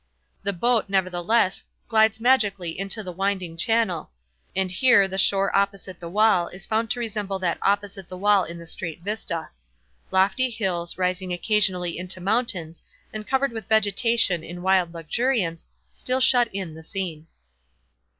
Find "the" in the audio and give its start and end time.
0.41-0.51, 3.03-3.11, 5.07-5.19, 5.99-6.09, 8.09-8.17, 8.57-8.65, 16.73-16.81